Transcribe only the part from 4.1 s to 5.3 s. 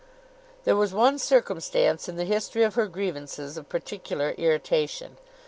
irritation.